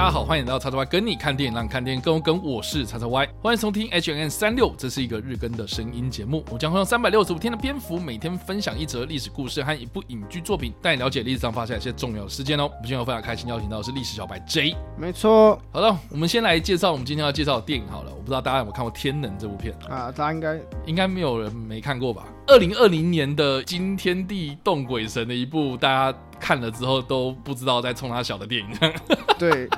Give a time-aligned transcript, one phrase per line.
[0.00, 6.42] 大家好，欢迎来到叉叉 Y 跟你看电影，让你看电影更跟我是叉叉 Y，欢迎收听 H&M 365，这是一个日更的声音节目。
[6.50, 12.62] 我将会用三百六十五天的篇幅，每天分享一则历史故事和一部影剧作品，带你了解历史上发生一些重要的事件哦。
[12.62, 15.60] 我们今天非常开心邀请到的是历史小白 J，没错。
[15.70, 18.10] 好了，我们先来介绍我们今天要介绍的电影好了。
[18.10, 20.10] 我不知道大家有没有看过《天能》这部片啊？
[20.10, 22.24] 大家应该应该没有人没看过吧？
[22.50, 28.68] 二零二零年的惊天地动鬼神的一部，大家看了之后都不知道在冲他小的电影。
[29.38, 29.68] 对。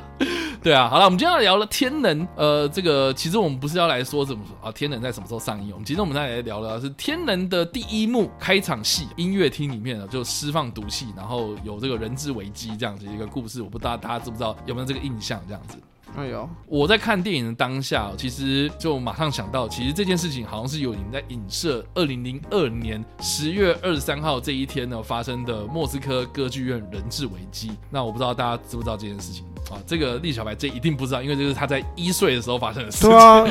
[0.63, 2.25] 对啊，好了，我们今天要聊了《天能》。
[2.37, 5.73] 呃，这个其实我们不是要来说怎么说啊，《天能》在什么时候上映？
[5.73, 13.61] 我们其实我们再来聊聊是《天能》的第一幕开场戏，音乐厅里面呢就释放毒气，然后有这个人质危机这样子一个故事。
[13.61, 15.43] 我不知道大家知不知道有没有这个印象？
[15.49, 15.77] 这样子。
[16.15, 27.73] 哎呦，我在看电影的当下，其实就马上想到，其实这件事情好像是有人在影射二零零二年十月二十三号这一天呢发生的莫斯科歌剧院人质危机。
[27.89, 29.81] 那我不知道大家知不知道这件事情啊？
[29.87, 33.11] 这个立小白这一定不知道，因为这是他在一岁的时候发生的事情。
[33.11, 33.47] 对啊。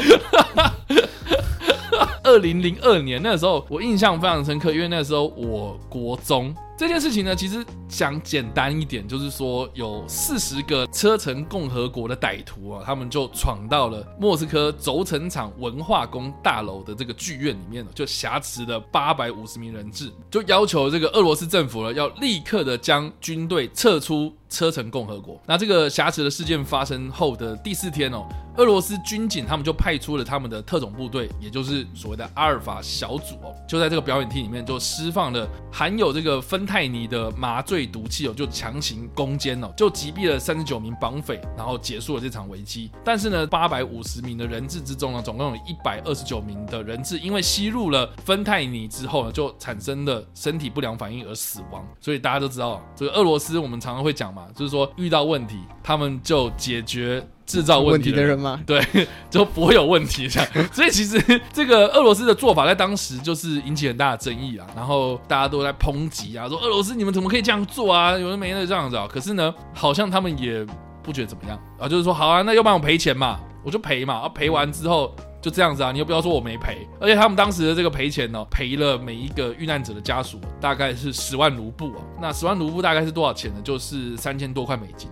[2.24, 6.56] 二零零二年那时候，我印象非常深刻，因为那时候我国中。
[6.82, 25.42] 这件事情呢，其实讲简单一点，就是说有四十个车臣共和国的歹徒啊，他们就闯到了莫斯科轴承厂文化宫大楼的这个剧院里面，就挟持了八百五十名人质，就要求这个俄罗斯政府呢，要立刻的将军队撤出车臣共和国。
[25.48, 42.92] 那这个挟持的事件发生后的第四天哦，俄罗斯军警他们就派出了他们的特种部队，也就是所谓的阿尔法小组哦，就在这个表演厅里面就释放了含有这个芬太尼的麻醉毒气哦，就强行攻坚哦，就击毙了三十九名绑匪，然后结束了这场危机。
[43.06, 51.88] 但是呢，八百五十名的人质之中呢，总共有一百二十九名的人质因为吸入了芬太尼之后呢，就产生了身体不良反应而死亡。
[52.02, 57.26] 所以大家都知道，这个俄罗斯我们常常会讲嘛，就是说遇到问题，他们就解决。
[57.44, 58.62] 制造问题的人吗？
[58.66, 58.82] 对，
[59.30, 60.50] 就不会有问题这样。
[60.72, 61.20] 所以其实
[61.52, 68.18] 这个俄罗斯的做法在当时就是引起很大的争议啊，然后大家都在抨击啊，说俄罗斯你们怎么可以这样做啊？
[68.18, 69.06] 有人没的这样子啊。
[69.12, 70.66] 可是呢，好像他们也
[71.04, 74.14] 不觉得怎么样啊，就是说好啊，那要不然我赔钱嘛，我就赔嘛。
[74.14, 76.88] 啊，赔完之后就这样子啊，你又不要说我没赔。
[77.00, 82.04] 而且他们当时的这个赔钱呢，赔了每一个遇难者的家属大概是十万卢布啊。
[82.22, 83.60] 那十万卢布大概是多少钱呢？
[83.64, 85.10] 就是三千多块美金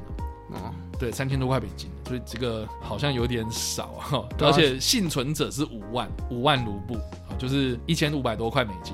[0.54, 0.72] 啊。
[1.00, 4.28] 对，三千多块美金，所以这个好像有点少哈。
[4.40, 8.94] 而且幸存者是五万五万卢布啊，就是一千五百多块美金，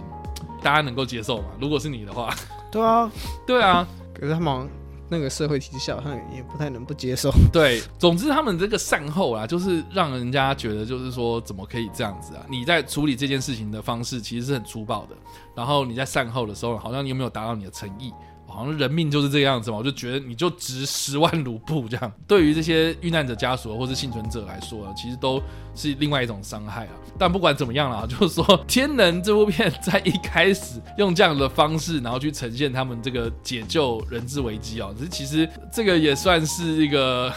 [0.62, 1.46] 大家能够接受吗？
[1.60, 2.32] 如果是你的话，
[2.72, 3.12] 对啊，
[3.48, 3.88] 对啊。
[4.14, 4.70] 可是他们
[5.10, 7.32] 那个社会体制下，他也不太能不接受。
[7.54, 12.46] 对，总之他们这个善后啊，就是让人家觉得，就是说怎么可以这样子啊？
[12.50, 15.16] 你在处理这件事情的方式其实是很粗暴的，
[15.56, 18.12] 然后你在善后的时候，好像你有没有达到你的诚意？
[18.48, 22.12] 好像人命就是这个样子嘛，我就觉得你就值十万卢布这样。
[22.26, 25.42] 对于这些遇难者家属或是幸存者来说，其实都
[25.76, 26.92] 是另外一种伤害啊。
[27.18, 37.32] 但不管怎么样啦， 就是说《天能》这部片在一开始用这样的方式，然后去呈现他们这个解救人质危机啊，其实这个也算是一个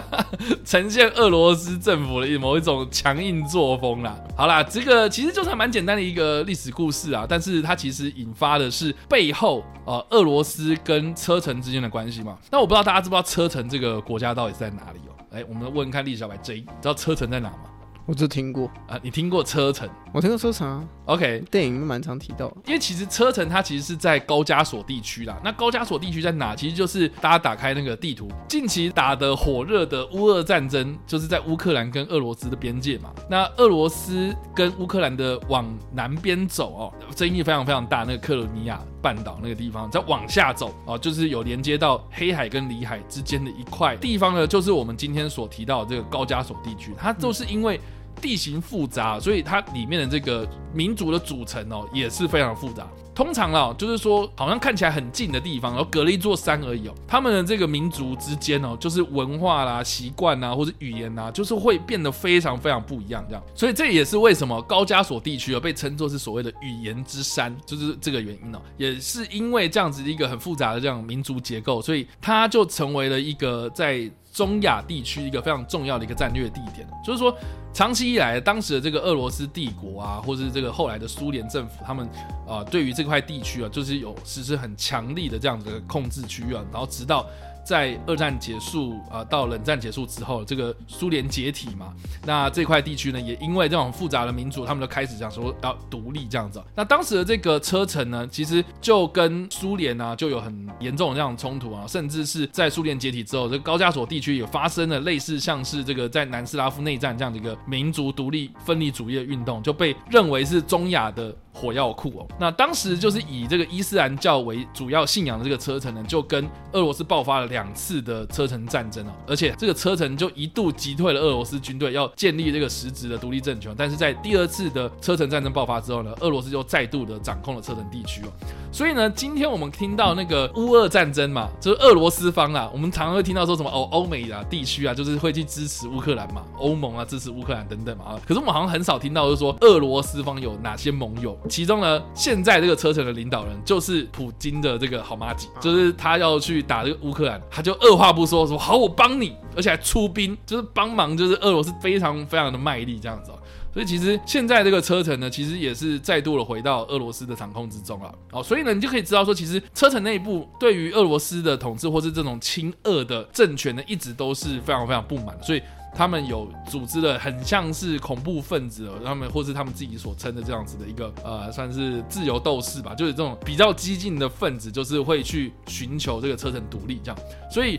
[0.64, 4.14] 呈现俄罗斯政府的某一种强硬作风啦。
[4.36, 10.50] 好啦，这个其实就是蛮简单的一个历史故事啊，但是它其实引发的是背后呃俄罗斯。
[10.50, 12.36] 斯跟车臣之间的关系嘛？
[12.50, 15.09] 那我不知道大家知不知道车臣这个国家到底是在哪里哦？
[15.30, 17.58] 哎，我们问看历史小白 J，知道车臣在哪吗？
[18.06, 19.88] 我只听过啊，你听过车臣？
[20.12, 20.84] 我听过车臣啊。
[21.04, 25.38] OK，电影蛮常提到，因为其实车臣它其实是在高加索地区啦。
[25.44, 26.56] 那高加索地区在哪？
[26.56, 33.10] 其实就是大家打开那个地图，近期打的火热的乌俄战争，就是在乌克兰跟俄罗斯的边界嘛。
[33.28, 38.00] 那俄罗斯跟乌克兰的往南边走哦，争议非常非常大。
[38.00, 46.92] 那个克罗尼亚半岛那个地方，再往下走哦，就是有连接到黑海跟里海之间的一块地方呢，就是我们今天所提到的这个高加索地区。
[46.98, 47.80] 它就是因为
[48.20, 52.86] 地形复杂，所以它里面的这个民族的组成哦也是非常复杂。
[53.12, 56.94] 通常啊，就是说好像看起来很近的地方，然后隔了一座山而已哦。
[57.06, 63.42] 他们的这个民族之间哦，就是文化啦、习惯啦，或者语言啦，就是会变得非常非常不一样这样。
[63.54, 68.58] 所以这也是为什么高加索地区啊被称作是所谓的语言之山，就是这个原因哦。
[68.78, 76.86] 也是因为这样子的一个很复杂的这样民族结构，所以它就成为了一个在中亚地区一个非常重要的一个战略地点。
[77.04, 77.36] 就是说。
[77.72, 82.04] 长期以来，当时的这个俄罗斯帝国啊，或是这个后来的苏联政府，他们
[82.44, 87.24] 啊、对于这块地区啊，就是有实施很强力的这样子的控制区域啊，然后直到
[87.64, 96.62] 在二战结束啊、到冷战结束之后，这个苏联解体嘛，那这块地区呢，也因为这种复杂的民族，他们就开始讲说要独立这样子。
[96.74, 111.34] 那当时的这个车臣呢，其实就跟苏联啊就有很严重的这样冲突啊，甚至是在苏联解体之后，这个高加索地区也发生了类似像是这个在南斯拉夫内战这样的一个民族独立分离主义的运动，就被认为是中亚的。
[111.52, 123.74] 火药库哦，那当时就是以这个伊斯兰教为主要信仰的这个车臣呢，就跟俄罗斯爆发了两次的车臣战争哦，而且这个车臣就一度击退了俄罗斯军队，要建立这个实质的独立政权。
[123.76, 128.28] 但是在第二次的车臣战争爆发之后呢，俄罗斯就再度的掌控了车臣地区哦。
[128.72, 138.20] 所以呢，今天我们听到那个乌俄战争嘛，就是俄罗斯方啊，我们常常会听到说什么哦，欧美啊地区啊，就是会去支持乌克兰嘛，欧盟啊支持乌克兰等等嘛啊。
[138.26, 141.36] 可是我们好像很少听到，就是说俄罗斯方有哪些盟友。
[141.48, 153.30] 其中呢，现在这个车臣的领导人就是普京的这个好妈吉，就是他要去打这个乌克兰，他就二话不说说好，我帮你，而且还出兵，就是帮忙，就是俄罗斯非常非常的卖力这样子。
[153.72, 158.12] 所以其实现在这个车臣呢，其实也是再度的回到俄罗斯的掌控之中了。
[158.32, 165.40] 哦，所以呢，你就可以知道说，其实车臣内部对于俄罗斯的统治或是这种亲俄的政权呢，一直都是非常非常不满。
[165.40, 165.62] 所以
[165.94, 177.20] 他们有组织的很像是恐怖分子，他们或是他们自己所称的这样子的一个呃，算是自由斗士吧，就是这种比较激进的分子，就是会去寻求这个车臣独立这样。
[177.50, 177.78] 所以。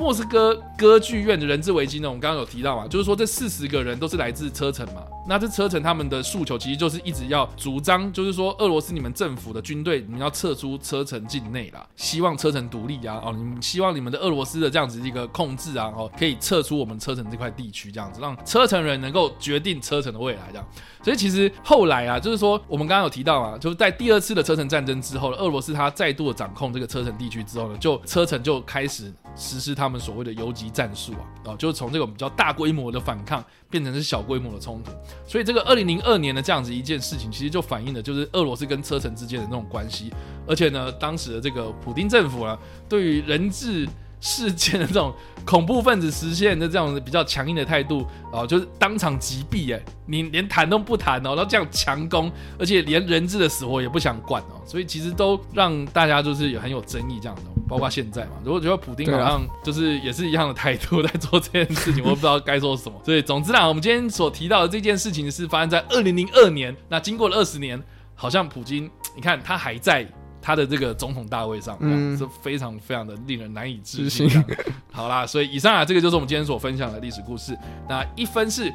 [0.00, 5.02] 莫斯科歌剧院的人质危机呢，我们刚刚有提到嘛，就是说这四十个人都是来自车臣嘛。
[5.28, 20.66] 那这车臣他们的诉求其实就是一直要主张，就是说俄罗斯你们政府的军队你们要撤出车臣境内啦，希望车臣独立啊，哦，你们希望你们的俄罗斯的这样子一个控制啊，哦，可以撤出我们车臣这块地区，这样子让车臣人能够决定车臣的未来，这样。
[21.02, 34.90] 所以其实后来啊，就是说我们刚刚有提到嘛，就是在第二次的车臣战争之后，俄罗斯他再度的掌控这个车臣地区之后呢，就车臣就开始实施他们所谓的游击战术啊，哦，就是从这种比较大规模的反抗变成是小规模的冲突。
[35.26, 40.12] 所以这个二零零二年的这样子一件事情，其实就反映了就是俄罗斯跟车臣之间的那种关系。
[40.46, 43.88] 而且呢，当时的这个普丁政府呢，对于人质
[44.20, 45.14] 事件的这种
[45.46, 63.00] 恐怖分子实现的这样比较强硬的态度啊，就是当场击毙哎，你连谈都不谈哦，然后这样强攻，而且连人质的死活也不想管哦，所以其实都让大家就是也很有争议这样的，包括现在嘛，如果觉得普丁好像就是也是一样的态度在做这件事情， 我不知道该说什么。
[63.04, 67.80] 所以总之啦，我们今天所提到的这件事情是发生在二零零二年，那经过了二十年，
[68.14, 70.06] 好像普京，你看他还在。
[70.42, 74.26] 他的这个总统大位上，嗯，是非常非常的令人难以置信。
[74.90, 77.54] 好啦，所以以上啊，这个就是我们今天所分享的历史故事。
[77.86, 78.70] 那一分是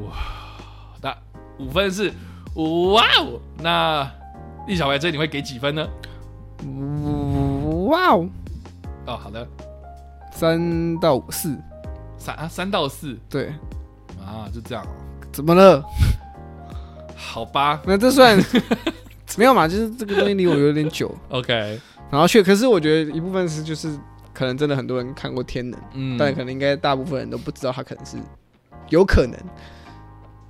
[0.00, 0.16] 哇，
[1.02, 1.14] 那
[1.58, 2.10] 五分是
[2.54, 4.10] 哇哦，那
[4.66, 5.86] 易小白这你会给几分呢？
[7.92, 8.26] 哇哦，
[9.06, 9.46] 哦，好的，
[10.32, 11.54] 三到四，
[12.16, 13.52] 三啊，三到四，对，
[14.18, 14.88] 啊，就这样，哦。
[15.30, 15.84] 怎么了？
[17.14, 18.38] 好吧，那这算。
[19.36, 21.14] 没有嘛，就是这个东西离我有点久。
[21.28, 21.78] OK，
[22.10, 23.98] 然后去，可是我觉得一部分是就是
[24.32, 28.16] 可能真的很多人看过《天能》，嗯，但可能应该大部分人都不知道他可能是
[28.88, 29.38] 有可能，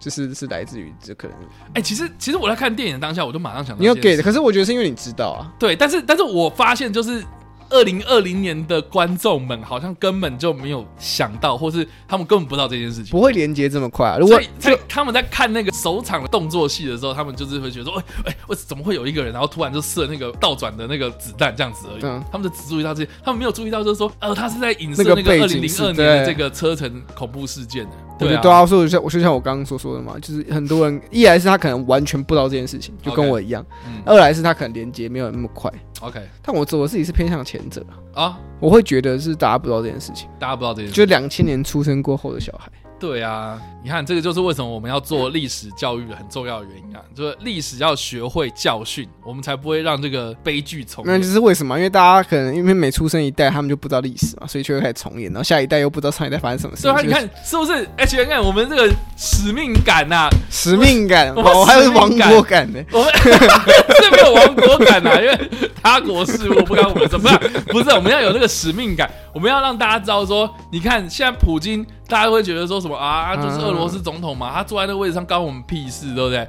[0.03, 1.37] 就是是来自于这可能。
[1.69, 5.47] 哎、欸，其实其实我在看电影的当下，我就马上想到你要给的，可是我觉得是因为你知道啊。
[5.59, 7.25] 对，但是但是我发现就是。
[7.73, 14.19] 二零二零年的观众们好像根本就没有想到，或是他们根本不知道这件事情，不会连接这么快啊。
[14.19, 22.03] 如果在他们在看那个首场的动作戏的时候，他们就是会觉得说，哎哎，我怎么会有一个人，然后突然就射那个倒转的那个子弹这样子而已。
[22.03, 27.93] 嗯，他们就只注意到这些，他们没有注意到就是说，呃，他是在影射那个二零零二年的这个车臣恐怖事件的。
[28.19, 33.65] 对啊，对啊，所以像我就像我刚刚所说的嘛，就是很多人一来是他可能完全不知道这件事情，就跟我一样；
[34.05, 35.73] 二来是他可能连接没有那么快。
[36.03, 42.71] OK，但我我自己是偏向前者啊，我会觉得是大家不知道这件事情，大家不知道这件事情，就两千年出生过后的小孩。
[42.99, 51.13] 对啊，你看这个就是为什么我们要做历史教育的很重要的原因啊，就是历史要学会教训，我们才不会让这个悲剧重演。
[51.13, 51.77] 那就是为什么？
[51.77, 56.83] 因为大家可能因为每出生一代，他们就不知道历史嘛，所以就会开始重演，然后下一代又不知道上一代发生什么事。
[56.85, 58.89] 对啊，你看是不是？H N，我们这个
[59.25, 62.81] 使命感呐、啊，使命感， 我，我还有亡国感呢。
[62.91, 65.51] 我们 是没有亡国感呐、啊，因为
[65.81, 67.31] 他国事务不干我们什么，
[67.69, 71.87] 不是，我们要有那个使命感，我们要让大家知道说，你看现在普京。
[72.09, 73.35] 大家会觉得说什么啊？
[73.35, 76.41] 就是俄罗斯总统嘛，他坐在那个位置上，关我们屁事，对不对？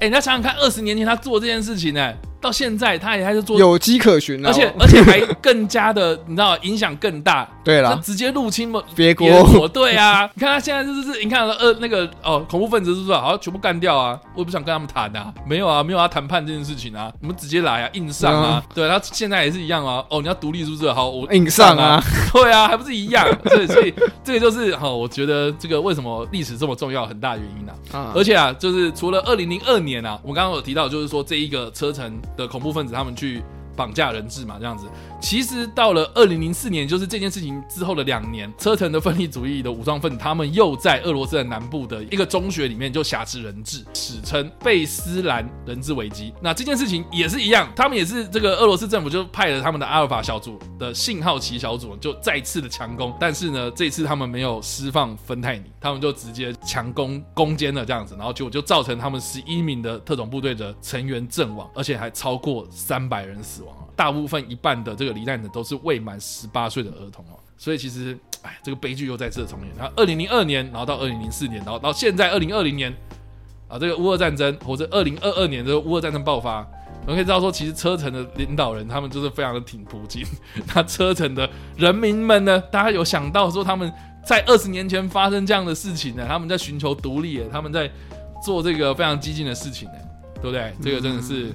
[0.00, 2.12] 哎，你要想想看，二十年前他做这件事情呢，
[2.44, 7.48] 到现在他也还是做有迹可循，啊而且而且还更加的，你知道影响更大。
[7.64, 9.66] 对了，直接入侵了别国。
[9.68, 13.14] 对啊， 你看他现在就是是，你看呃那个哦恐怖分子是不是？
[13.14, 14.20] 好，全部干掉啊！
[14.34, 18.62] 我也不想跟他们谈啊，没有啊，没有要谈判这件事情啊，我们直接来啊，硬上啊！
[18.74, 20.04] 对，他现在也是一样啊。
[20.10, 20.92] 哦，你要独立是不是？
[20.92, 22.02] 好，我硬上啊！
[22.34, 23.26] 对啊，还不是一样？
[23.46, 28.12] 所以所以这个就是哈，我觉得这个为什么历史这么重要，很大原因啊。
[28.14, 33.42] 而且啊，就是除了二零零二年啊，我刚刚有提到，就是说这一个车臣的恐怖分子他们去。
[33.76, 34.86] 绑架人质嘛，这样子。
[35.20, 46.32] 其实到了二零零四年，就是这件事情之后的两年，车臣的分离主义的武装分子，他们又在俄罗斯的南部的一个中学里面就挟持人质，史称贝斯兰人质危机。
[46.42, 53.14] 那这件事情也是一样，他们也是这个俄罗斯政府就派了他们的阿尔法小组的信号旗小组，就再次的强攻。
[53.18, 63.74] 但是呢，这次他们没有释放芬太尼，他们就直接强攻攻坚了这样子，然后就就造成他们十一名的特种部队的成员阵亡，而且还超过三百人死亡。
[63.96, 69.70] 大部分一半的这个罹难者都是未满十八岁的儿童哦，所以其实，哎，这个悲剧又再次重演。
[69.78, 72.92] 然后，二零零二年，然后到二零零四年，然后到现在二零二零年，
[73.68, 76.66] 啊，这个乌俄战争或者二零二二年的乌俄战争爆发，
[77.02, 80.26] 我们可以知道说，其实车臣的领导人他们就是非常的挺普京。
[80.74, 83.92] 那车臣的人民们呢，大家有想到说他们
[84.26, 86.26] 在二十年前发生这样的事情呢？
[86.26, 87.88] 他们在寻求独立，他们在
[88.44, 89.94] 做这个非常激进的事情呢，
[90.42, 90.74] 对不对？
[90.82, 91.52] 这个真的是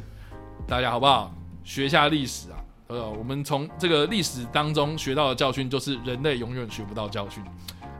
[0.66, 1.36] 大家好不好？
[1.70, 2.58] 学一下历史啊，
[2.88, 7.44] 呃，我们从这个历史当中学到的教训就是人类永远学不到教训，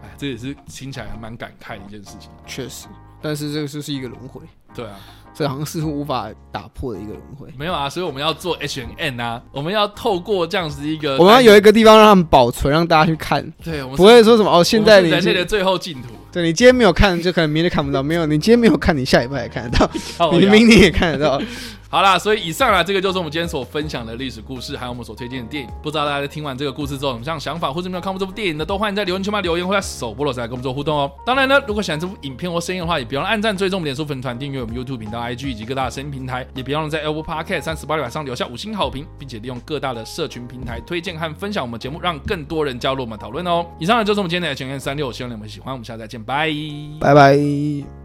[0.02, 2.32] 哎，这也是听起来还蛮感慨的一件事情。
[2.48, 2.88] 确实，
[3.22, 4.42] 但是这个就是一个轮回。
[4.74, 5.00] 对啊，
[5.36, 7.48] 这好像似乎无法打破的一个轮回。
[7.56, 13.48] 没有啊，所以我们要做 H and N 啊，我们要透过这样子一个，我们要有一个地方让他们保存，让大家去看。
[13.64, 16.08] 对，我们不会说什么哦，现在你人类的最后净土。
[16.32, 18.02] 对，你今天没有看，就可能明天看不到。
[18.02, 19.78] 没有，你今天没有看，你下礼拜也看得
[20.18, 21.40] 到， 你明天也看得到。
[21.92, 25.70] 好啦，所以以上啊，这个就是我们今天所分享的历史故事，还有我们所推荐的电影。
[25.82, 31.12] 不知道大家在听完这个故事之后，有什么想法，或者没有看过这部电影的，都欢迎在留言区嘛留言，或者首播的时候来跟我们做互动哦。
[31.26, 43.66] 当然呢，如果喜欢这部影片或声音的话，也别忘了按赞、追踪我们脸书粉团、订阅我们 YouTube 频道、IG 以及各大声音平台，也别忘了在 Apple Podcast 三十八里上留下五星好评，并且利用各大的社群平台推荐和分享我们节目，让更多人加入我们讨论哦。
[43.80, 46.54] 以上呢就是我们今天的 H&M 365，希望你们喜欢，我们下次再见，拜
[47.00, 47.99] 拜拜。